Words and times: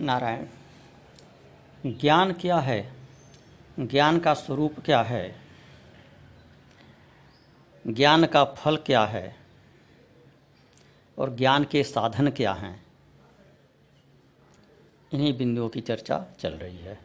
नारायण, 0.00 0.46
ज्ञान 1.86 2.32
क्या 2.32 2.58
है? 2.58 2.92
ज्ञान 3.80 4.18
का 4.18 4.34
स्वरूप 4.34 4.74
क्या 4.84 5.02
है? 5.02 5.40
ज्ञान 7.86 8.26
का 8.26 8.44
फल 8.44 8.76
क्या 8.76 9.04
है? 9.04 9.36
और 11.18 11.36
ज्ञान 11.36 11.64
के 11.64 11.84
साधन 11.84 12.30
क्या 12.30 12.52
हैं? 12.52 12.86
इन्हीं 15.12 15.38
बिंदुओं 15.38 15.68
की 15.68 15.80
चर्चा 15.80 16.26
चल 16.38 16.52
रही 16.52 16.78
है। 16.78 17.00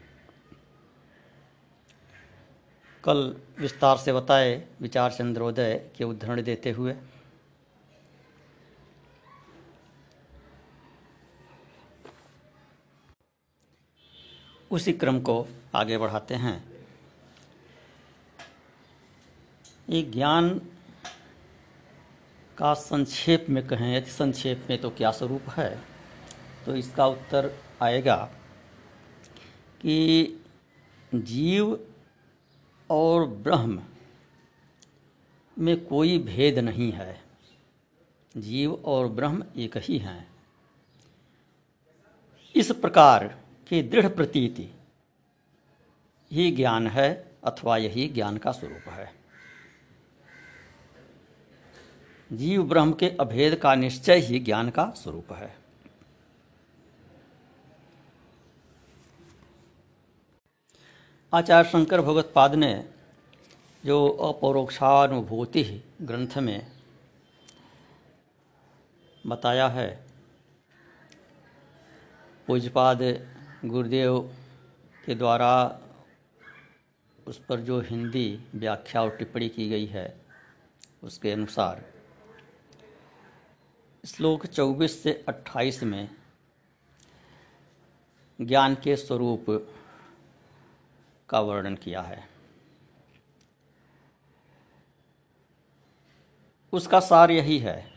कल 3.04 3.42
विस्तार 3.60 3.98
से 3.98 4.14
बताए 4.14 4.68
विचार 4.82 5.12
चंद्रोदय 5.12 5.90
के 5.98 6.04
उदाहरण 6.04 6.42
देते 6.42 6.72
हुए 6.72 6.96
उसी 14.72 14.94
क्रम 14.94 15.20
को 15.20 15.48
आगे 15.76 15.98
बढ़ाते 15.98 16.36
हैं। 16.36 16.86
ये 19.90 20.02
ज्ञान 20.02 20.60
का 22.58 22.74
संक्षेप 22.74 23.46
में 23.50 23.68
कहें, 23.68 23.98
यदि 23.98 24.12
संक्षेप 24.12 24.68
में 24.70 24.82
तो 24.82 24.90
क्या 24.90 25.12
स्वरूप 25.12 25.42
है? 25.50 25.82
तो 26.66 26.76
इसका 26.76 27.08
उत्तर 27.08 27.60
आएगा 27.82 28.30
कि 29.82 30.26
जीव 31.16 31.88
और 32.90 33.28
ब्रह्म 33.28 33.84
में 35.60 35.86
कोई 35.86 36.18
भेद 36.18 36.60
नहीं 36.60 36.92
है। 36.92 37.24
जीव 38.38 38.74
और 38.74 39.08
ब्रह्म 39.08 39.44
एक 39.58 39.78
ही 39.78 39.98
हैं। 39.98 40.36
इस 42.56 42.72
प्रकार 42.72 43.45
कि 43.68 43.82
दृढ़ 43.84 44.08
प्रतीति, 44.08 44.70
ही 46.32 46.52
ज्ञान 46.52 46.88
है 46.88 47.32
अथवा 47.44 47.78
यही 47.78 48.08
ज्ञान 48.10 48.38
का 48.38 48.52
स्वरूप 48.52 48.90
है। 48.90 49.14
जीव 52.34 52.64
ब्रह्म 52.64 52.94
के 52.94 53.10
अभेद 53.10 53.56
का 53.56 53.76
निश्चय 53.76 54.16
ही 54.16 54.40
ज्ञान 54.40 54.70
का 54.70 54.94
स्वरूप 54.98 55.34
है। 55.34 55.56
आचार्य 61.34 61.70
शंकर 61.70 62.02
भगवत्पाद 62.02 62.56
ने 62.56 62.90
जो 63.86 64.08
अपरोक्षानुभूति 64.08 65.84
ग्रंथ 66.02 66.38
में 66.38 66.72
बताया 69.28 69.68
है 69.68 70.06
पूजपाद 72.48 73.02
गुरुदेव 73.66 74.20
के 75.06 75.16
द्वारा 75.16 75.80
उस 77.28 77.46
पर 77.46 77.60
जो 77.60 77.82
हिंदी 77.82 78.40
व्याख्या 78.56 79.02
और 79.02 79.18
टिप्पणी 79.18 79.50
की 79.50 79.70
गई 79.70 79.86
है, 79.86 80.22
उसके 81.04 81.32
अनुसार। 81.32 81.86
श्लोक 84.06 84.46
24 84.46 85.04
से 85.04 85.26
28 85.28 85.84
में 85.84 86.10
ज्ञान 88.42 88.76
के 88.76 88.96
स्वरूप 88.96 89.46
का 91.30 91.40
वर्णन 91.40 91.76
किया 91.76 92.02
है। 92.02 92.30
उसका 96.74 97.00
सार 97.00 97.32
यही 97.32 97.60
है 97.60 97.94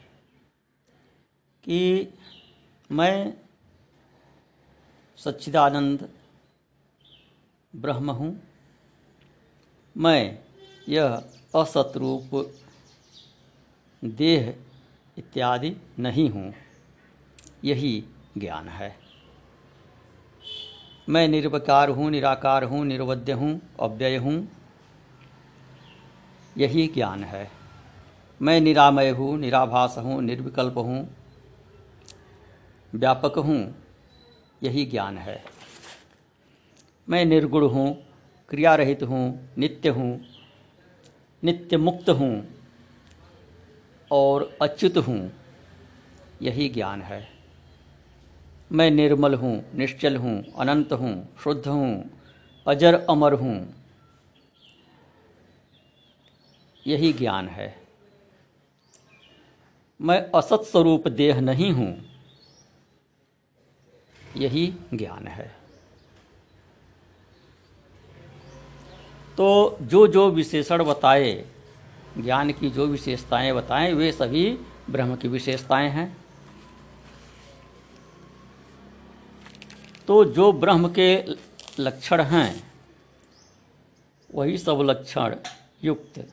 कि 1.64 2.08
मैं 2.92 3.47
सच्चिदानंद, 5.24 6.08
ब्रह्म 7.76 8.10
हूँ। 8.10 8.40
मैं 9.96 10.38
यह 10.88 11.24
असतरूप 11.54 12.54
देह 14.04 14.56
इत्यादि 15.18 15.76
नहीं 15.98 16.30
हूँ। 16.30 16.54
यही 17.64 18.04
ज्ञान 18.38 18.68
है। 18.68 18.96
मैं 21.08 21.28
निर्विकार 21.28 21.88
हूँ, 21.88 22.10
निराकार 22.10 22.64
हूँ, 22.64 22.84
निर्वध्य 22.84 23.32
हूँ, 23.32 23.60
अव्यय 23.80 24.16
हूँ। 24.16 24.48
यही 26.58 26.88
ज्ञान 26.88 27.24
है। 27.24 27.50
मैं 28.42 28.60
निरामय 28.60 29.10
हूँ, 29.10 29.38
निराभास 29.38 29.94
हूँ, 29.98 30.22
निर्विकल्प 30.22 30.78
हूँ। 30.78 31.16
व्यापक 32.94 33.38
हूँ। 33.38 33.87
यही 34.62 34.84
ज्ञान 34.84 35.18
है। 35.18 35.42
मैं 37.08 37.24
निर्गुण 37.24 37.66
हूँ 37.68 37.86
क्रिया 38.50 38.74
रहित 38.74 39.02
हूँ, 39.02 39.52
नित्य 39.58 39.88
हूँ 39.88 40.20
नित्य 41.42 41.76
मुक्त 41.76 42.08
हूँ 42.10 42.46
और 44.10 44.50
अच्युत 44.62 44.96
हूँ, 44.98 45.30
यही 46.42 46.68
ज्ञान 46.68 47.02
है। 47.02 47.26
मैं 48.72 48.90
निर्मल 48.90 49.34
हूँ, 49.34 49.64
निश्चल 49.74 50.16
हूँ, 50.16 50.42
अनंत 50.58 50.92
हूँ, 50.92 51.14
शुद्ध 51.44 51.66
हूँ, 51.66 52.10
अजर 52.66 52.94
अमर 53.10 53.32
हूँ, 53.32 53.56
यही 56.86 57.12
ज्ञान 57.12 57.48
है। 57.48 57.74
मैं 60.00 60.20
असत 60.34 60.62
स्वरूप 60.62 61.08
देह 61.08 61.40
नहीं 61.40 61.70
हूँ 61.72 62.07
यही 64.38 64.74
ज्ञान 64.94 65.26
है। 65.26 65.56
तो 69.36 69.78
जो 69.82 70.06
जो 70.06 70.30
विशेषण 70.30 70.84
बताए, 70.84 71.44
ज्ञान 72.18 72.52
की 72.52 72.70
जो 72.70 72.86
विशेषताएँ 72.86 73.52
बताएँ, 73.52 73.92
वे 73.92 74.12
सभी 74.12 74.58
ब्रह्म 74.90 75.16
की 75.16 75.28
विशेषताएँ 75.28 75.88
हैं। 75.90 76.16
तो 80.06 80.24
जो 80.24 80.52
ब्रह्म 80.52 80.88
के 80.88 81.22
लक्षण 81.78 82.20
हैं, 82.20 82.72
वही 84.34 84.58
सब 84.58 84.80
लक्षण 84.82 85.36
युक्त 85.84 86.32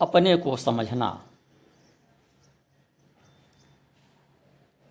अपने 0.00 0.36
को 0.36 0.56
समझना। 0.56 1.24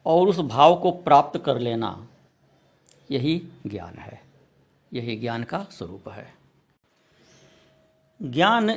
और 0.05 0.27
उस 0.27 0.39
भाव 0.39 0.81
को 0.81 0.91
प्राप्त 0.91 1.43
कर 1.45 1.59
लेना 1.59 2.07
यही 3.11 3.47
ज्ञान 3.67 3.95
है। 3.95 4.21
यही 4.93 5.15
ज्ञान 5.15 5.43
का 5.43 5.63
स्वरूप 5.63 6.09
है। 6.09 6.33
ज्ञान 8.21 8.75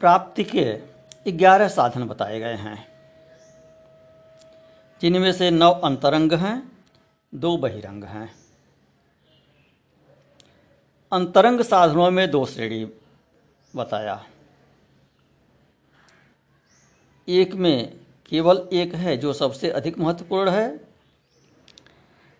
प्राप्ति 0.00 0.44
के 0.44 0.80
ग्यारह 1.32 1.68
साधन 1.68 2.04
बताए 2.04 2.40
गए 2.40 2.54
हैं। 2.54 2.88
जिनमें 5.02 5.32
से 5.32 5.50
नौ 5.50 5.70
अंतरंग 5.70 6.32
हैं, 6.32 6.72
दो 7.34 7.56
बहिरंग 7.56 8.04
हैं। 8.04 8.34
अंतरंग 11.12 11.60
साधनों 11.60 12.10
में 12.10 12.30
दो 12.30 12.46
श्रेणी 12.46 12.92
बताया। 13.76 14.26
एक 17.28 17.54
में 17.54 17.97
केवल 18.28 18.68
एक 18.72 18.94
है 18.94 19.16
जो 19.16 19.32
सबसे 19.32 19.70
अधिक 19.70 19.98
महत्वपूर्ण 19.98 20.50
है, 20.50 20.88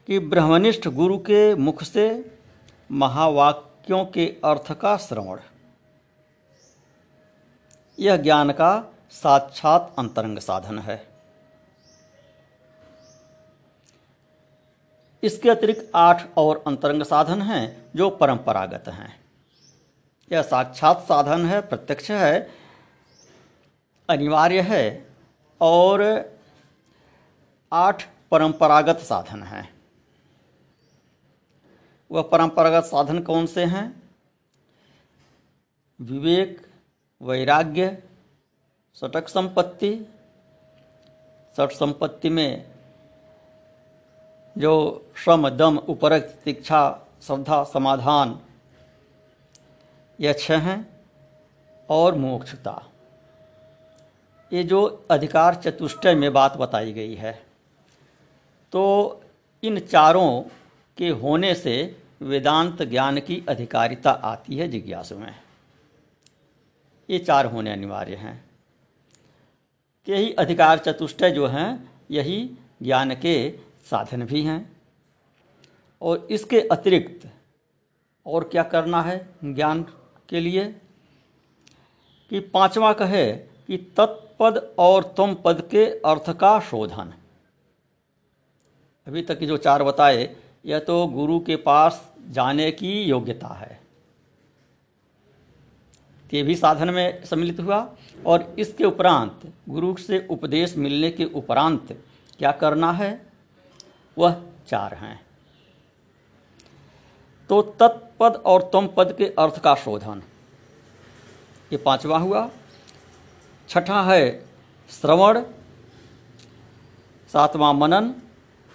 कि 0.07 0.19
ब्रह्मनिष्ठ 0.19 0.89
गुरु 0.89 1.19
के 1.19 1.55
मुख 1.55 1.83
से 1.83 2.39
महावाक्यों 2.93 4.05
के 4.05 4.37
अर्थ 4.45 4.73
का 4.73 4.97
श्रवण। 4.97 5.41
यह 7.99 8.17
ज्ञान 8.17 8.53
का 8.53 8.95
साक्षात 9.11 9.95
अंतरंग 9.99 10.39
साधन 10.39 10.79
है। 10.79 11.09
इसके 15.23 15.51
अतिरिक्त 15.51 15.91
आठ 15.95 16.29
और 16.37 16.65
अंतरंग 16.67 17.03
साधन 17.03 17.43
हैं 17.43 17.91
जो 17.97 18.11
परंपरागत 18.11 18.89
हैं। 18.89 19.21
यह 20.33 20.43
साक्षात 20.43 21.01
साधन 21.01 21.47
है, 21.47 21.61
प्रत्यक्ष 21.61 22.11
है, 22.11 22.51
अनिवार्य 24.09 24.61
है 24.61 25.08
और 25.61 26.25
आठ 27.73 28.09
परंपरागत 28.31 28.99
साधन 28.99 29.43
हैं। 29.43 29.75
वह 32.11 32.23
परंपरागत 32.23 32.87
साधन 32.87 33.23
कौन 33.23 33.47
से 33.47 33.65
हैं? 33.65 34.03
विवेक, 36.01 36.67
वैराग्य, 37.23 38.03
सटक 38.95 39.29
संपत्ति। 39.29 40.07
सट 41.57 41.73
संपत्ति 41.73 42.29
में 42.29 42.71
जो 44.59 45.07
श्रम, 45.17 45.49
दम, 45.49 45.79
उपरक्त 45.79 46.45
शिक्षा 46.45 47.07
श्रद्धा, 47.23 47.65
समाधान, 47.65 48.41
यह 50.21 50.33
छह 50.33 50.59
हैं, 50.59 51.07
और 51.91 52.15
मोक्षता। 52.15 52.87
ये 54.53 54.65
जो 54.65 55.07
अधिकार 55.11 55.55
चतुष्टय 55.55 56.15
में 56.15 56.33
बात 56.33 56.57
बताई 56.57 56.93
गई 56.93 57.15
है 57.15 57.47
तो 58.73 59.23
इन 59.63 59.79
चारों 59.79 60.43
के 60.97 61.09
होने 61.09 61.55
से 61.55 62.03
वेदांत 62.23 62.83
ज्ञान 62.83 63.21
की 63.21 63.45
अधिकारिता 63.49 64.11
आती 64.11 64.57
है 64.57 64.69
जिज्ञासु 64.69 65.19
में। 65.19 65.37
ये 67.11 67.19
चार 67.19 67.47
होने 67.47 67.73
अनिवार्य 67.73 68.15
हैं। 68.15 68.51
यही 70.09 70.33
अधिकार 70.33 70.79
चतुष्टय 70.79 71.31
जो 71.31 71.47
हैं, 71.47 71.93
यही 72.11 72.51
ज्ञान 72.83 73.15
के 73.15 73.59
साधन 73.91 74.23
भी 74.23 74.43
हैं। 74.43 74.81
और 76.03 76.29
इसके 76.31 76.61
अतिरिक्त 76.61 77.29
और 78.27 78.45
क्या 78.45 78.63
करना 78.63 79.03
है 79.03 79.29
ज्ञान 79.45 79.83
के 80.29 80.41
लिए? 80.41 80.65
कि 82.31 82.41
पांचवा 82.41 82.93
कहे 82.93 83.48
कि 83.69 83.77
तत्पद 83.77 84.75
और 84.79 85.03
तुम 85.05 85.35
पद 85.35 85.69
के 85.71 85.85
अर्थ 85.87 86.37
का 86.37 86.61
शोधन। 86.61 87.15
अभी 89.07 89.23
तक 89.23 89.39
जो 89.39 89.57
चार 89.57 89.83
बताए, 89.83 90.37
यह 90.67 90.79
तो 90.79 91.07
गुरु 91.07 91.41
के 91.41 91.57
पास 91.57 92.13
जाने 92.31 92.71
की 92.71 93.03
योग्यता 93.03 93.49
है। 93.49 93.81
ये 96.35 96.43
भी 96.43 96.55
साधन 96.55 96.91
में 96.91 97.25
सम्मिलित 97.25 97.61
हुआ। 97.61 97.97
और 98.27 98.57
इसके 98.59 98.85
उपरांत, 98.85 99.53
गुरु 99.69 99.97
से 99.97 100.27
उपदेश 100.31 100.77
मिलने 100.77 101.11
के 101.11 101.25
उपरांत 101.25 102.05
क्या 102.39 102.53
करना 102.53 102.93
है? 102.93 103.33
वह 104.19 104.43
चार 104.69 104.95
हैं। 104.95 105.27
तो 107.49 107.63
तत्पद 107.63 108.35
और 108.35 108.63
तुम 108.63 108.89
पद 108.97 109.17
के 109.17 109.25
अर्थ 109.25 109.61
का 109.61 109.75
शोधन। 109.75 110.23
ये 111.73 111.79
पांचवा 111.79 112.19
हुआ। 112.19 112.51
छठा 113.69 114.03
है 114.03 114.45
श्रवण, 114.91 115.43
सातवां 117.33 117.75
मनन 117.75 118.15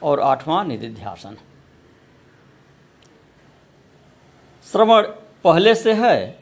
और 0.03 0.19
आठवां 0.19 0.67
निधिध्यासन। 0.67 1.37
श्रवण 4.71 5.03
पहले 5.43 5.75
से 5.75 5.93
है 5.93 6.39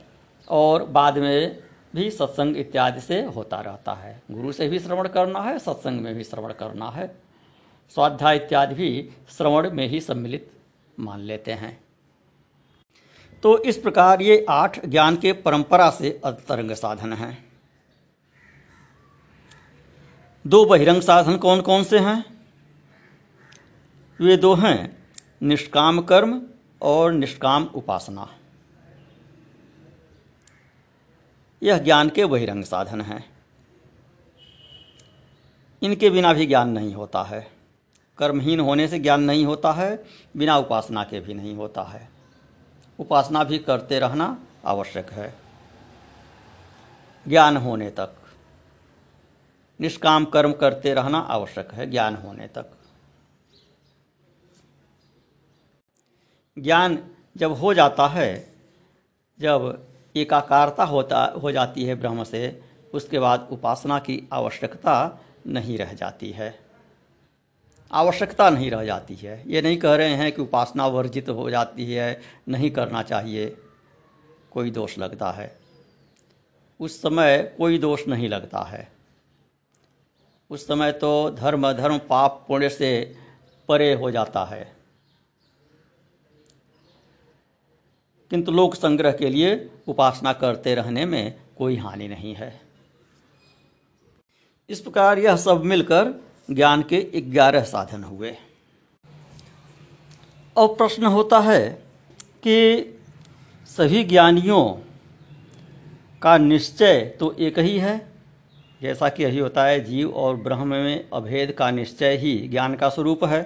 और 0.50 0.84
बाद 0.84 1.18
में 1.18 1.64
भी 1.96 2.12
सत्संग 2.12 2.58
इत्यादि 2.58 3.02
से 3.02 3.24
होता 3.24 3.60
रहता 3.62 3.94
है। 3.94 4.22
गुरु 4.32 4.52
से 4.52 4.70
भी 4.70 4.80
श्रवण 4.80 5.08
करना 5.08 5.42
है, 5.42 5.60
सत्संग 5.60 6.02
में 6.02 6.16
भी 6.16 6.24
श्रवण 6.24 6.54
करना 6.54 6.90
है। 6.90 7.16
स्वाध्याय 7.94 8.36
इत्यादि 8.36 8.76
भी 8.76 9.10
श्रवण 9.30 9.72
में 9.72 9.88
ही 9.88 10.02
सम्मिलित 10.02 10.52
मान 11.00 11.20
लेते 11.20 11.52
हैं। 11.52 11.84
तो 13.44 13.58
इस 13.58 13.78
प्रकार 13.78 14.22
ये 14.22 14.46
आठ 14.50 14.86
ज्ञान 14.86 15.18
के 15.18 15.34
परंपरा 15.34 15.90
से 15.90 16.22
अंतरंग 16.26 16.72
साधन 16.72 17.14
हैं। 17.14 17.51
दो 20.48 20.66
बहिरंग 20.66 21.02
साधन 21.02 21.38
कौन 21.38 21.62
कौन 21.62 21.84
से 21.84 22.00
हैं? 22.00 22.48
वे 24.20 24.38
दो 24.38 24.56
हैं, 24.56 25.08
निष्काम 25.44 26.02
कर्म 26.02 26.42
और 26.82 27.12
निष्काम 27.12 27.64
उपासना। 27.64 28.36
यह 31.64 31.78
ज्ञान 31.78 32.10
के 32.10 32.26
बहिरंग 32.26 32.64
साधन 32.64 33.02
हैं। 33.02 33.30
इनके 35.82 36.10
बिना 36.10 36.34
भी 36.34 36.46
ज्ञान 36.46 36.70
नहीं 36.70 36.94
होता 36.94 37.24
है। 37.24 37.52
कर्महीन 38.18 38.60
होने 38.60 38.88
से 38.88 39.00
ज्ञान 39.00 39.24
नहीं 39.24 39.46
होता 39.46 39.72
है, 39.72 40.04
बिना 40.38 40.58
उपासना 40.58 41.04
के 41.04 41.20
भी 41.20 41.34
नहीं 41.34 41.56
होता 41.56 41.84
है। 41.84 42.10
उपासना 43.00 43.44
भी 43.44 43.58
करते 43.58 44.00
रहना 44.00 44.44
आवश्यक 44.66 45.12
है। 45.12 45.36
ज्ञान 47.28 47.58
होने 47.58 47.90
तक 47.90 48.21
निष्काम 49.82 50.26
कर्म 50.26 50.54
करते 50.54 50.94
रहना 50.94 51.18
आवश्यक 51.18 51.74
है 51.74 51.90
ज्ञान 51.90 52.16
होने 52.16 52.48
तक। 52.48 52.66
ज्ञान 56.60 57.12
जब 57.38 57.52
हो 57.52 57.74
जाता 57.74 58.08
है, 58.08 58.54
जब 59.40 59.88
एकाकारता 60.16 60.84
होता, 60.84 61.26
हो 61.26 61.52
जाती 61.52 61.84
है 61.84 61.96
ब्रह्म 61.96 62.24
से, 62.24 62.62
उसके 62.94 63.20
बाद 63.20 63.48
उपासना 63.52 64.00
की 64.00 64.30
आवश्यकता 64.34 65.20
नहीं 65.48 65.78
रह 65.78 65.94
जाती 65.94 66.32
है। 66.32 66.60
आवश्यकता 67.92 68.50
नहीं 68.50 68.72
रह 68.72 68.86
जाती 68.86 69.16
है। 69.16 69.44
ये 69.48 69.62
नहीं 69.62 69.78
कह 69.78 69.96
रहे 69.96 70.10
हैं 70.10 70.32
कि 70.32 70.42
उपासना 70.42 70.88
वर्जित 70.88 71.30
हो 71.30 71.50
जाती 71.50 71.94
है, 71.94 72.22
नहीं 72.50 72.72
करना 72.72 73.04
चाहिए। 73.04 73.58
कोई 74.52 74.72
दोष 74.72 74.98
लगता 74.98 75.32
है। 75.32 75.60
उस 76.80 77.02
समय 77.02 77.56
कोई 77.58 77.78
दोष 77.78 78.08
नहीं 78.08 78.30
लगता 78.30 78.60
है। 78.60 79.01
उस 80.52 80.68
समय 80.68 80.92
तो 80.92 81.30
धर्म 81.30 81.74
धर्म 81.74 81.98
पाप 81.98 82.46
पुण्य 82.48 82.70
से 82.70 83.16
परे 83.68 83.94
हो 83.94 84.12
जाता 84.12 84.46
है। 84.46 84.76
किंतु 88.30 88.52
लोक 88.52 88.76
संग्रह 88.76 89.12
के 89.12 89.30
लिए 89.30 89.72
उपासना 89.88 90.34
करते 90.34 90.76
रहने 90.76 91.06
में 91.06 91.40
कोई 91.58 91.76
हानि 91.76 92.08
नहीं 92.08 92.36
है। 92.36 92.62
इस 94.70 94.80
प्रकार 94.80 95.20
यह 95.20 95.36
सब 95.36 95.64
मिलकर 95.64 96.24
ज्ञान 96.52 96.82
के 96.82 97.22
ग्यारह 97.22 97.64
साधन 97.64 98.04
हुए। 98.04 98.38
अब 100.58 100.78
प्रश्न 100.78 101.06
होता 101.06 101.40
है 101.40 101.84
कि 102.48 102.86
सभी 103.66 104.04
ज्ञानियों 104.04 104.90
का 106.22 106.38
निश्चय 106.38 107.18
तो 107.20 107.32
एक 107.32 107.60
ही 107.60 107.80
है? 107.80 108.11
जैसा 108.82 109.10
कि 109.10 109.24
यही 109.24 109.40
होता 109.40 109.66
है, 109.66 109.80
जीव 109.80 110.14
और 110.14 110.36
ब्रह्म 110.36 110.68
में 110.68 111.10
अभेद 111.14 111.52
का 111.52 111.70
निश्चय 111.72 112.16
ही 112.18 112.38
ज्ञान 112.48 112.76
का 112.76 112.90
स्वरूप 112.90 113.24
है। 113.26 113.42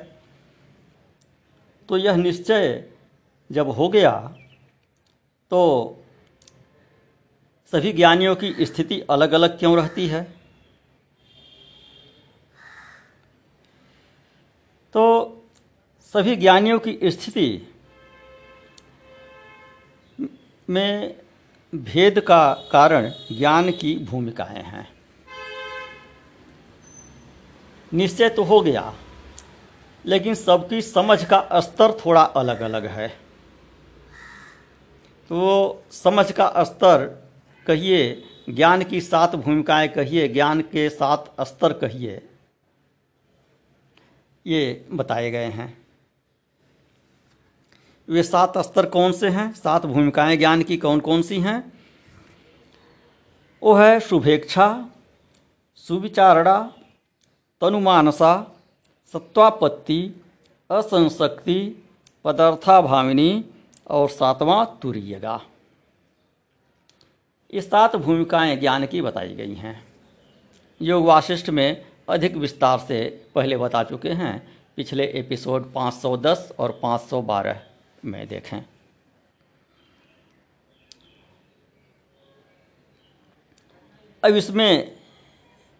तो 1.89 1.97
यह 1.97 2.15
निश्चय 2.15 2.83
जब 3.49 3.69
हो 3.69 3.89
गया 3.89 4.11
तो 5.51 5.61
सभी 7.73 7.91
ज्ञानियों 7.93 8.35
की 8.35 8.65
स्थिति 8.65 8.99
अलग 9.09 9.31
अलग 9.31 9.59
क्यों 9.59 9.75
रहती 9.77 10.07
है? 10.07 10.23
तो 14.93 15.03
सभी 16.13 16.35
ज्ञानियों 16.35 16.79
की 16.79 16.97
स्थिति 17.05 17.73
में 20.69 21.15
भेद 21.73 22.19
का 22.19 22.53
कारण 22.71 23.09
ज्ञान 23.31 23.71
की 23.71 23.95
भूमिकाएँ 24.05 24.63
हैं। 24.63 24.94
निश्चय 27.95 28.29
तो 28.29 28.43
हो 28.43 28.59
गया, 28.61 28.93
लेकिन 30.05 30.35
सबकी 30.35 30.81
समझ 30.81 31.23
का 31.25 31.59
स्तर 31.59 31.91
थोड़ा 32.05 32.21
अलग 32.21 32.61
अलग 32.61 32.85
है। 32.85 33.07
तो 35.29 35.83
समझ 35.91 36.31
का 36.31 36.51
स्तर 36.63 37.05
कहिए, 37.65 38.23
ज्ञान 38.49 38.83
की 38.83 39.01
सात 39.01 39.35
भूमिकाएँ 39.35 39.87
कहिए, 39.87 40.27
ज्ञान 40.27 40.61
के 40.61 40.89
सात 40.89 41.33
स्तर 41.41 41.73
कहिए, 41.73 42.21
ये 44.45 44.85
बताए 44.91 45.31
गए 45.31 45.45
हैं। 45.45 45.77
वे 48.07 48.23
सात 48.23 48.57
स्तर 48.57 48.85
कौन 48.85 49.11
से 49.11 49.29
हैं? 49.29 49.51
सात 49.53 49.85
भूमिकाएँ 49.85 50.37
ज्ञान 50.37 50.63
की 50.63 50.77
कौन 50.77 50.99
कौन 50.99 51.21
सी 51.21 51.39
हैं? 51.39 51.73
वो 53.61 53.73
है 53.73 53.99
शुभेच्छा, 53.99 54.67
सुविचारणा 55.75 56.57
तनुमानसा, 57.65 58.61
सत्वापत्ति 59.13 60.23
असंशक्ति 60.71 61.89
पदार्थाभाविनी 62.23 63.45
और 63.87 64.09
सातवां 64.09 64.65
तुरीयगा। 64.65 65.41
ये 67.53 67.61
सात 67.61 67.95
भूमिकाएँ 67.95 68.55
ज्ञान 68.55 68.85
की 68.85 69.01
बताई 69.01 69.35
गई 69.35 69.53
हैं। 69.53 69.87
योग 70.81 71.05
वाशिष्ठ 71.05 71.49
में 71.49 71.85
अधिक 72.09 72.35
विस्तार 72.35 72.79
से 72.79 73.25
पहले 73.35 73.57
बता 73.57 73.83
चुके 73.83 74.09
हैं। 74.09 74.61
पिछले 74.75 75.07
एपिसोड 75.07 75.73
510 75.73 76.53
और 76.59 76.79
512 76.83 77.61
में 78.05 78.27
देखें। 78.27 78.65
अब 84.23 84.35
इसमें 84.35 84.97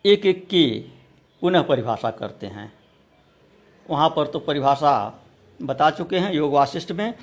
एक 0.06 0.26
एक 0.26 0.46
की 0.46 0.92
पुनः 1.46 1.62
परिभाषा 1.62 2.10
करते 2.12 2.48
हैं। 2.48 2.72
वहाँ 3.90 4.10
पर 4.10 4.28
तो 4.28 4.40
परिभाषा 4.40 4.92
बता 5.60 5.90
चुके 5.90 6.20
हैं, 6.20 6.32
योग 6.34 6.52
वाशिष्ठ 6.54 6.92
में। 6.92 7.14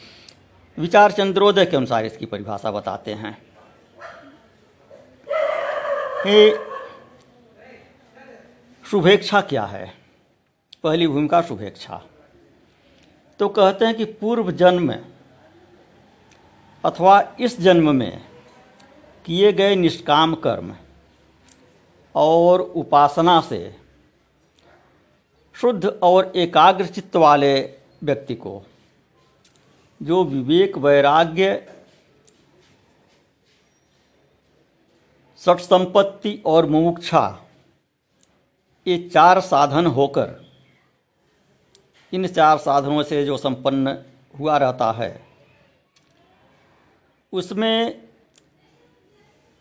विचार 0.78 1.12
चंद्रोदय 1.12 1.66
के 1.66 1.76
अनुसार 1.76 2.04
इसकी 2.04 2.26
परिभाषा 2.26 2.70
बताते 2.70 3.14
हैं, 3.14 3.32
शुभेच्छा 8.84 9.40
क्या 9.40 9.64
है? 9.64 9.92
पहली 10.84 11.06
भूमिका 11.06 11.42
शुभेच्छा। 11.42 12.02
तो 13.40 13.48
कहते 13.48 13.84
हैं 13.84 13.94
कि 13.94 14.04
पूर्व 14.04 14.50
जन्म 14.52 14.94
अथवा 16.84 17.20
इस 17.40 17.60
जन्म 17.60 17.94
में 17.96 18.24
किए 19.24 19.52
गए 19.52 19.74
निष्काम 19.76 20.34
कर्म 20.34 20.74
और 22.14 22.60
उपासना 22.60 23.40
से 23.40 23.81
शुद्ध 25.54 25.84
और 26.02 26.32
एकाग्र 26.36 26.86
चित्त 26.86 27.16
वाले 27.16 27.78
व्यक्ति 28.02 28.34
को, 28.34 28.62
जो 30.02 30.24
विवेक, 30.24 30.78
वैराग्य, 30.78 31.68
सट 35.36 35.58
संपत्ति 35.58 36.42
और 36.46 36.66
मुमुक्षा, 36.66 37.44
ये 38.86 38.98
चार 39.08 39.40
साधन 39.40 39.86
होकर, 39.86 40.40
इन 42.12 42.26
चार 42.26 42.58
साधनों 42.58 43.02
से 43.02 43.24
जो 43.24 43.36
संपन्न 43.36 43.98
हुआ 44.38 44.56
रहता 44.56 44.90
है, 44.92 45.20
उसमें 47.32 48.02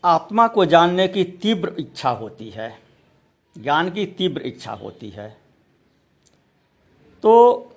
आत्मा 0.03 0.47
को 0.47 0.65
जानने 0.65 1.07
की 1.07 1.23
तीव्र 1.23 1.75
इच्छा 1.79 2.09
होती 2.09 2.49
है, 2.49 2.79
ज्ञान 3.57 3.91
की 3.91 4.05
तीव्र 4.05 4.41
इच्छा 4.41 4.73
होती 4.73 5.09
है। 5.09 5.40
तो 7.23 7.67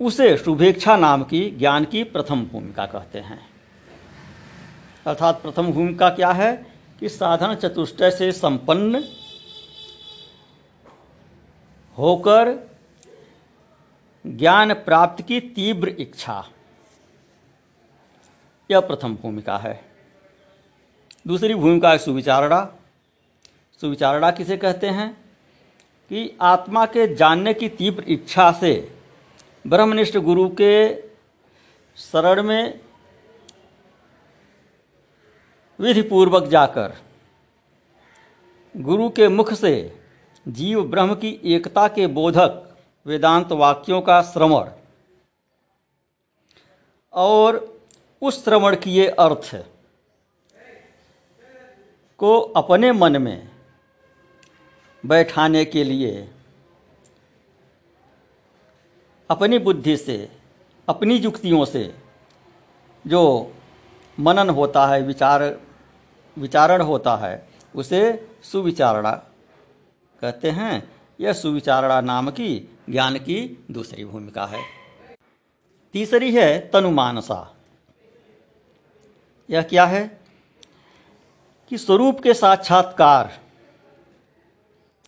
उसे 0.00 0.36
शुभेच्छा 0.36 0.96
नाम 0.96 1.22
की 1.22 1.50
ज्ञान 1.50 1.84
की 1.84 2.04
प्रथम 2.04 2.46
भूमिका 2.46 2.86
कहते 2.86 3.18
हैं। 3.18 3.48
अर्थात 5.06 5.42
प्रथम 5.42 5.72
भूमिका 5.72 6.10
क्या 6.10 6.32
है 6.32 6.66
कि 7.00 7.08
साधन 7.08 7.54
चतुष्टय 7.54 8.10
से 8.10 8.32
संपन्न 8.32 9.04
होकर 11.98 12.70
ज्ञान 14.26 14.74
प्राप्ति 14.74 15.22
की 15.22 15.40
तीव्र 15.40 15.88
इच्छा। 15.88 16.48
यह 18.70 18.80
प्रथम 18.80 19.16
भूमिका 19.16 19.58
है। 19.58 19.84
दूसरी 21.26 21.54
भूमिका 21.54 21.90
है 21.90 21.98
सुविचारणा। 21.98 22.74
सुविचारणा 23.80 24.30
किसे 24.30 24.56
कहते 24.56 24.86
हैं? 24.86 25.21
कि 26.12 26.30
आत्मा 26.42 26.84
के 26.86 27.06
जानने 27.14 27.52
की 27.54 27.68
तीव्र 27.68 28.04
इच्छा 28.08 28.50
से 28.52 28.72
ब्रह्मनिष्ठ 29.64 30.16
गुरु 30.16 30.48
के 30.50 30.72
शरण 31.98 32.42
में 32.42 32.80
विधिपूर्वक 35.78 36.48
जाकर 36.48 36.94
गुरु 38.74 39.08
के 39.08 39.28
मुख 39.28 39.52
से 39.52 39.72
जीव 40.46 40.82
ब्रह्म 40.88 41.14
की 41.14 41.30
एकता 41.54 41.86
के 41.88 42.06
बोधक 42.10 42.62
वेदांत 43.06 43.52
वाक्यों 43.52 44.00
का 44.00 44.20
श्रवण 44.22 44.68
और 47.14 47.60
उस 48.22 48.44
श्रवण 48.44 48.76
किए 48.76 49.06
अर्थ 49.20 49.50
को 52.20 52.38
अपने 52.56 52.92
मन 52.92 53.22
में 53.22 53.51
बैठाने 55.06 55.64
के 55.64 55.84
लिए। 55.84 56.30
अपनी 59.30 59.58
बुद्धि 59.58 59.96
से, 59.96 60.32
अपनी 60.88 61.16
युक्तियों 61.16 61.64
से 61.64 61.94
जो 63.06 63.54
मनन 64.20 64.50
होता 64.50 64.86
है, 64.86 65.02
विचार, 65.02 65.60
विचारण 66.38 66.82
होता 66.82 67.16
है, 67.16 67.48
उसे 67.74 68.30
सुविचारणा 68.42 69.10
कहते 70.20 70.50
हैं। 70.50 70.92
यह 71.20 71.32
सुविचारणा 71.32 72.00
नाम 72.00 72.30
की, 72.30 72.78
ज्ञान 72.90 73.18
की 73.18 73.66
दूसरी 73.70 74.04
भूमिका 74.04 74.46
है। 74.46 74.62
तीसरी 75.92 76.34
है 76.34 76.70
तनुमानसा। 76.70 77.56
यह 79.50 79.62
क्या 79.62 79.84
है? 79.84 80.20
कि 81.68 81.78
स्वरूप 81.78 82.20
के 82.20 82.34
साक्षात्कार 82.34 83.41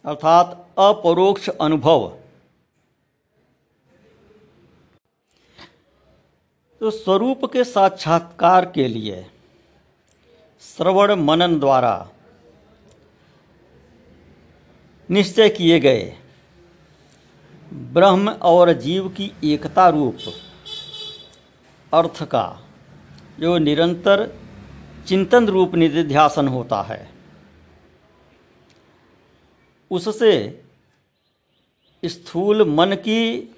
अर्थात 0.05 0.75
अपरोक्ष 0.79 1.49
अनुभव। 1.49 2.09
तो 6.81 6.91
स्वरूप 6.91 7.45
के 7.53 7.65
साक्षात्कार 7.65 8.65
के 8.67 8.89
लिए 8.89 9.27
श्रवण 10.63 11.15
मनन 11.15 11.59
द्वारा 11.61 12.11
निश्चय 15.09 15.49
किए 15.49 15.81
गए 15.81 16.17
ब्रह्म 17.73 18.31
और 18.31 18.73
जीव 18.73 19.09
की 19.09 19.33
एकता 19.45 19.89
रूप 19.89 20.19
अर्थ 21.93 22.23
का 22.25 22.61
जो 23.41 23.59
निरंतर 23.59 24.39
चिंतन 25.07 25.47
रूप 25.47 25.75
निधिध्यासन 25.75 26.49
होता 26.49 26.83
है। 26.83 27.14
उससे 29.95 30.33
स्थूल 32.03 32.69
मन 32.69 32.95
की 32.99 33.51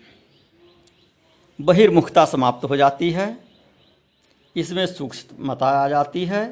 बहिर्मुखता 1.58 2.24
समाप्त 2.24 2.64
हो 2.64 2.76
जाती 2.76 3.10
है, 3.10 3.36
इसमें 4.56 4.86
सूक्ष्मता 4.86 5.66
आ 5.66 5.88
जाती 5.88 6.24
है 6.24 6.42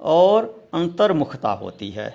और 0.00 0.68
अंतर्मुखता 0.74 1.52
होती 1.52 1.90
है। 1.90 2.08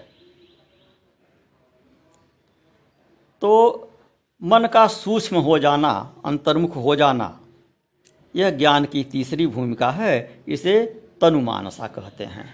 तो 3.42 3.92
मन 4.42 4.68
का 4.68 4.86
सूक्ष्म 4.88 5.38
हो 5.38 5.58
जाना, 5.60 5.92
अंतर्मुख 6.26 6.76
हो 6.76 6.96
जाना, 6.96 7.40
यह 8.36 8.50
ज्ञान 8.50 8.86
की 8.86 9.04
तीसरी 9.04 9.48
भूमिका 9.48 9.92
है, 9.92 10.44
इसे 10.48 10.84
तनुमानसा 11.22 11.88
कहते 11.88 12.24
हैं। 12.26 12.54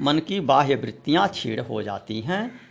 मन 0.00 0.18
की 0.18 0.40
बाह्य 0.40 0.74
वृत्तियाँ 0.74 1.26
छीड़ 1.28 1.60
हो 1.60 1.82
जाती 1.82 2.20
हैं 2.20 2.69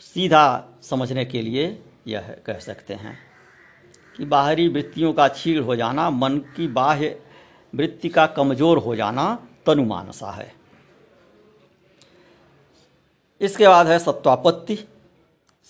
सीधा 0.00 0.68
समझने 0.82 1.24
के 1.24 1.42
लिए 1.42 1.82
यह 2.06 2.36
कह 2.46 2.58
सकते 2.58 2.94
हैं 2.94 3.18
कि 4.16 4.24
बाहरी 4.24 4.68
वृत्तियों 4.68 5.12
का 5.12 5.28
छीड़ 5.28 5.60
हो 5.60 5.76
जाना, 5.76 6.10
मन 6.10 6.38
की 6.38 6.66
बाह्य 6.68 7.22
वृत्ति 7.74 8.08
का 8.08 8.26
कमज़ोर 8.26 8.78
हो 8.78 8.96
जाना 8.96 9.48
तनुमानसा 9.66 10.30
है। 10.30 10.54
इसके 13.40 13.68
बाद 13.68 13.86
है 13.86 13.98
सत्वापत्ति। 13.98 14.76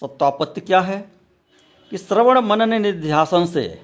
सत्वापत्ति 0.01 0.61
क्या 0.61 0.81
है? 0.81 1.13
कि 1.91 1.99
श्रवण 1.99 2.39
मनन 2.39 2.83
निध्यासन 2.83 3.47
से 3.47 3.83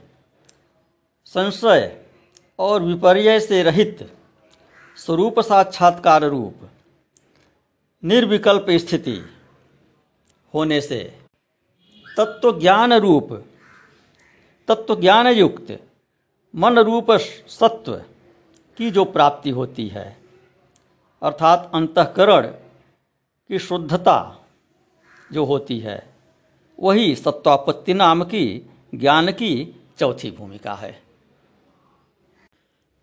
संशय 1.26 2.00
और 2.58 2.82
विपर्य 2.82 3.40
से 3.40 3.62
रहित 3.62 4.16
स्वरूप 4.96 5.40
साक्षात्कार 5.40 6.25
रूप 6.25 6.70
निर्विकल्प 8.04 8.66
स्थिति 8.70 9.20
होने 10.54 10.80
से। 10.80 11.18
तत्व 12.16 12.61
ज्ञान 12.61 12.92
रूप। 12.92 13.44
तत्व 14.68 15.00
ज्ञान 15.00 15.26
युक्त। 15.26 15.88
मन 16.56 16.78
रूप 16.78 17.06
सत्व 17.49 18.02
की 18.78 18.90
जो 18.90 19.04
प्राप्ति 19.04 19.50
होती 19.50 19.88
है। 19.88 20.18
अर्थात 21.23 21.71
अंतकरण 21.75 22.47
की 23.49 23.59
शुद्धता 23.59 24.47
जो 25.32 25.44
होती 25.44 25.78
है, 25.78 26.14
वही 26.80 27.16
सत्वापत्ति 27.16 27.94
नाम 27.94 28.25
की, 28.25 28.71
ज्ञान 28.94 29.32
की 29.32 29.80
चौथी 29.99 30.30
भूमिका 30.30 30.75
है। 30.75 31.02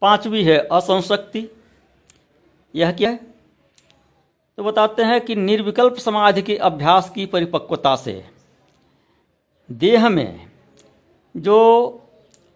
पांचवी 0.02 0.44
है 0.44 0.58
असंशक्ति। 0.58 1.50
यह 2.76 2.92
क्या 2.92 3.10
है? 3.10 3.29
तो 4.60 4.64
बताते 4.64 5.04
हैं 5.04 5.20
कि 5.22 5.36
निर्विकल्प 5.36 5.96
समाधि 5.96 6.42
के 6.42 6.56
अभ्यास 6.58 7.10
की 7.10 7.26
परिपक्वता 7.26 7.96
से 7.96 8.26
देह 9.72 10.10
में 10.10 10.52
जो 11.38 11.60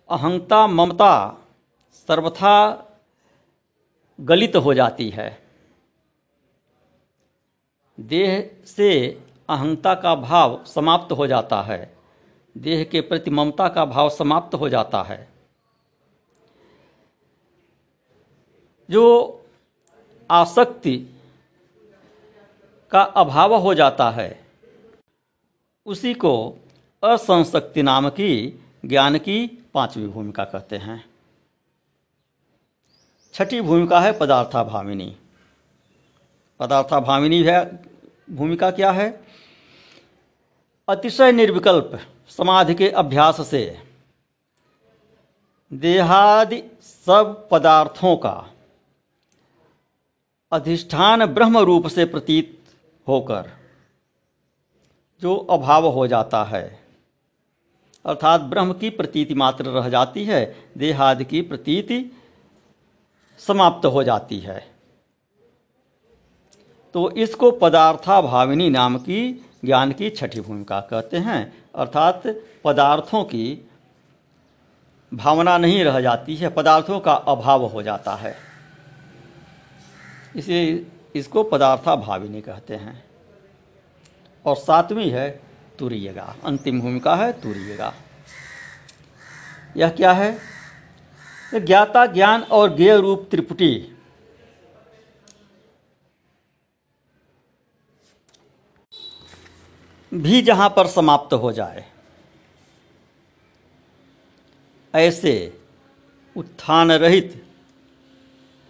अहंता, 0.10 0.68
ममता 0.68 1.46
सर्वथा 1.94 2.56
गलित 4.20 4.56
हो 4.56 4.74
जाती 4.74 5.10
है, 5.10 5.44
देह 8.00 8.52
से 8.66 9.22
अहंता 9.50 9.96
का 9.96 10.16
भाव 10.16 10.64
समाप्त 10.66 11.12
हो 11.12 11.28
जाता 11.28 11.62
है, 11.62 11.98
देह 12.58 12.84
के 12.84 13.02
प्रति 13.02 13.32
ममता 13.32 13.68
का 13.68 13.86
भाव 13.86 14.10
समाप्त 14.10 14.56
हो 14.56 14.70
जाता 14.70 15.04
है। 15.04 15.28
जो 18.90 19.42
आसक्ति 20.32 21.13
का 22.94 23.02
अभाव 23.02 23.56
हो 23.56 23.74
जाता 23.74 24.10
है। 24.10 24.48
उसी 25.86 26.14
को 26.14 26.58
असंशक्ति 27.04 27.84
नाम 27.84 28.10
की 28.10 28.64
ज्ञान 28.86 29.18
की 29.18 29.48
पांचवी 29.74 30.08
भूमिका 30.08 30.44
कहते 30.44 30.78
हैं। 30.78 31.10
छठी 33.34 33.62
भूमिका 33.62 34.02
है 34.02 34.20
पदार्थाभामिनी। 34.20 35.18
पदार्थाभामिनी 36.60 37.44
है, 37.44 37.84
भूमिका 38.30 38.72
क्या 38.72 38.92
है? 38.92 39.24
अतिशय 40.90 41.32
निर्विकल्प 41.32 42.00
समाधि 42.28 42.76
के 42.76 42.90
अभ्यास 42.90 43.50
से 43.50 43.84
देहादि 45.74 46.64
सब 46.82 47.48
पदार्थों 47.52 48.18
का 48.18 48.50
अधिष्ठान 50.52 51.26
ब्रह्म 51.26 51.58
रूप 51.58 51.88
से 51.88 52.06
प्रतीत 52.06 52.63
होकर 53.08 53.50
जो 55.22 55.36
अभाव 55.36 55.88
हो 55.88 56.08
जाता 56.08 56.44
है। 56.44 56.80
अर्थात 58.06 58.42
ब्रह्म 58.42 58.74
की 58.74 58.90
प्रतीति 58.90 59.34
मात्र 59.34 59.66
रह 59.66 59.90
जाती 59.90 60.26
है, 60.26 60.56
देहादि 60.78 61.26
की 61.26 61.42
प्रतीति 61.42 62.18
समाप्त 63.38 63.86
हो 63.86 64.04
जाती 64.04 64.40
है। 64.40 64.74
तो 66.94 67.12
इसको 67.12 67.52
पदार्थाभाविनी 67.52 68.70
नाम 68.70 68.98
की 68.98 69.46
ज्ञान 69.66 69.92
की 69.92 70.10
छठी 70.10 70.42
भूमिका 70.42 70.80
कहते 70.80 71.18
हैं। 71.18 71.64
अर्थात 71.76 72.24
पदार्थों 72.64 73.24
की 73.24 73.70
भावना 75.14 75.58
नहीं 75.58 75.84
रह 75.84 76.02
जाती 76.02 76.36
है, 76.36 76.50
पदार्थों 76.50 77.00
का 77.00 77.14
अभाव 77.14 77.66
हो 77.66 77.84
जाता 77.84 78.16
है। 78.16 78.36
इसे 80.36 80.88
इसको 81.16 81.44
पदार्थाभाविनी 81.44 82.42
कहते 82.42 82.76
हैं। 82.76 83.04
और 84.46 84.56
सातवीं 84.56 85.12
है 85.12 85.30
तुरीयगा। 85.80 86.36
अंतिम 86.44 86.82
भूमिका 86.82 87.16
है 87.16 87.32
तुरीयगा। 87.42 87.94
यह 89.78 89.90
क्या 89.90 90.12
है? 90.14 90.40
ज्ञाता 91.56 92.06
ज्ञान 92.06 92.42
और 92.42 92.76
ज्ञेय 92.76 92.98
रूप 92.98 93.28
त्रिपुटी। 93.32 93.90
भी 100.14 100.42
जहाँ 100.42 100.70
पर 100.70 100.88
समाप्त 100.88 101.34
हो 101.34 101.52
जाए, 101.52 101.86
ऐसे 104.96 105.62
उत्थान 106.38 106.92
रहित 106.92 107.46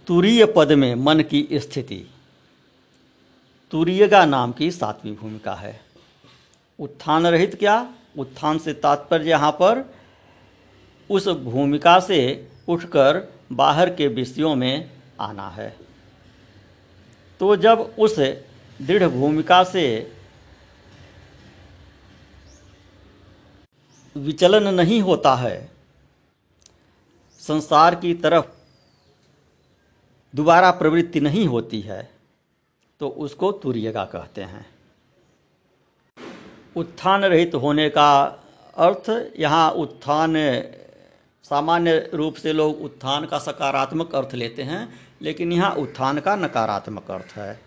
तुरीय 0.08 0.46
पद 0.58 0.72
में 0.72 0.96
मन 0.96 1.22
की 1.22 1.48
स्थिति 1.54 2.13
तुरीयगा 3.74 4.26
नाम 4.26 4.52
की 4.52 4.72
सातवीं 4.72 5.16
भूमिका 5.16 5.54
है। 5.54 5.82
उत्थान 6.80 7.28
रहित 7.28 7.56
क्या? 7.56 7.94
उत्थान 8.18 8.58
से 8.58 8.74
तात्पर्य 8.74 9.30
यहाँ 9.30 9.52
पर, 9.52 9.96
उस 11.10 11.28
भूमिका 11.28 12.00
से 12.00 12.20
उठकर 12.68 13.34
बाहर 13.52 13.96
के 13.96 14.08
विषयों 14.08 14.56
में 14.56 14.92
आना 15.20 15.50
है। 15.50 15.76
तो 17.40 17.56
जब 17.56 17.80
उस 18.00 18.20
दृढ़ 18.82 19.08
भूमिका 19.08 19.64
से 19.64 20.14
विचलन 24.16 24.74
नहीं 24.74 25.02
होता 25.02 25.36
है, 25.36 25.72
संसार 27.40 27.96
की 27.96 28.14
तरफ़ 28.14 28.46
दोबारा 30.36 30.72
प्रवृत्ति 30.72 31.20
नहीं 31.20 31.48
होती 31.48 31.82
है 31.82 32.13
तो 33.04 33.08
उसको 33.10 33.52
तुर्यगा 33.52 34.04
कहते 34.06 34.42
हैं। 34.42 34.66
उत्थान 36.76 37.24
रहित 37.24 37.56
होने 37.56 37.90
का 37.90 38.12
अर्थ 38.78 39.10
यहाँ 39.40 39.72
उत्थान, 39.72 40.36
सामान्य 41.46 42.10
रूप 42.14 42.36
से 42.36 42.54
लोग 42.54 42.82
उत्थान 42.82 43.26
का 43.26 43.40
सकारात्मक 43.40 44.16
अर्थ 44.16 44.36
लेते 44.36 44.64
हैं, 44.64 44.88
लेकिन 45.22 45.52
यहाँ 45.52 45.74
उत्थान 45.76 46.20
का 46.20 46.36
नकारात्मक 46.36 47.12
अर्थ 47.12 47.38
है। 47.38 47.60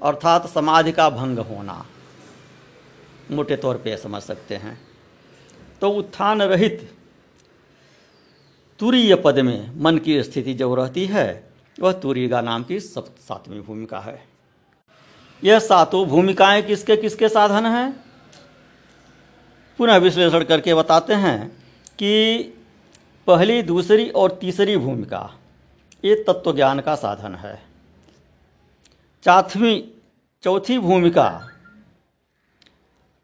अर्थात 0.00 0.46
समाधि 0.46 0.92
का 0.92 1.08
भंग 1.10 1.38
होना, 1.38 1.84
मोटे 3.30 3.56
तौर 3.56 3.76
पे 3.76 3.96
समझ 3.96 4.22
सकते 4.22 4.56
हैं। 4.56 4.78
तो 5.80 5.90
उत्थान 5.92 6.42
रहित 6.42 6.88
तुरीय 8.80 9.14
पद 9.14 9.38
में 9.38 9.82
मन 9.82 9.98
की 9.98 10.22
स्थिति 10.22 10.54
जब 10.54 10.74
रहती 10.74 11.06
है 11.06 11.45
वह 11.80 11.92
तुरीगा 11.92 12.40
नाम 12.40 12.64
की 12.64 12.80
सब 12.80 13.16
सातवीं 13.16 13.60
भूमिका 13.60 13.98
है। 13.98 14.24
यह 15.44 15.58
सातों 15.58 16.06
भूमिकाएँ 16.06 16.62
किसके 16.62 16.96
किसके 16.96 17.28
साधन 17.28 17.66
हैं? 17.66 18.04
पुनः 19.78 19.96
विश्लेषण 19.96 20.44
करके 20.44 20.74
बताते 20.74 21.14
हैं 21.14 21.48
कि 21.98 22.42
पहली, 23.26 23.62
दूसरी 23.62 24.10
और 24.10 24.38
तीसरी 24.40 24.76
भूमिका, 24.76 25.34
ये 26.04 26.24
तत्व 26.28 26.54
ज्ञान 26.54 26.80
का 26.80 26.94
साधन 26.94 27.34
है। 27.34 27.62
चौथवी, 29.24 29.92
चौथी 30.42 30.78
भूमिका 30.78 31.48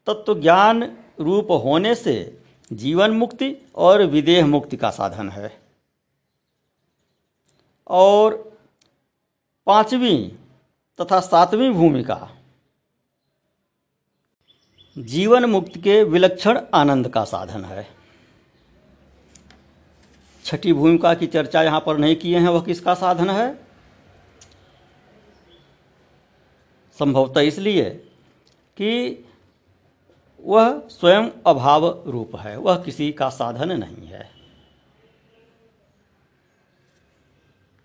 तत्व 0.06 0.40
ज्ञान 0.40 0.96
रूप 1.20 1.50
होने 1.50 1.94
से 1.94 2.38
जीवन 2.72 3.10
मुक्ति 3.10 3.56
और 3.76 4.02
विदेह 4.02 4.46
मुक्ति 4.46 4.76
का 4.76 4.90
साधन 4.90 5.28
है। 5.28 5.58
और 7.86 8.34
पांचवी 9.66 10.38
तथा 11.00 11.20
सातवीं 11.20 11.70
भूमिका। 11.70 12.30
जीवन 14.98 15.44
मुक्त 15.44 15.78
के 15.78 16.02
विलक्षण 16.02 16.60
आनंद 16.74 17.08
का 17.08 17.24
साधन 17.24 17.64
है। 17.64 17.86
छठी 20.44 20.72
भूमिका 20.72 21.14
की 21.14 21.26
चर्चा 21.26 21.62
यहाँ 21.62 21.80
पर 21.86 21.98
नहीं 21.98 22.16
किए 22.16 22.38
हैं, 22.38 22.48
वह 22.48 22.62
किसका 22.62 22.94
साधन 22.94 23.30
है? 23.30 23.54
संभवतः 26.98 27.40
इसलिए 27.40 27.90
कि 28.76 29.24
वह 30.44 30.88
स्वयं 30.88 31.30
अभाव 31.46 32.04
रूप 32.10 32.36
है, 32.36 32.56
वह 32.56 32.82
किसी 32.82 33.12
का 33.12 33.28
साधन 33.28 33.72
नहीं 33.72 34.06
है। 34.06 34.41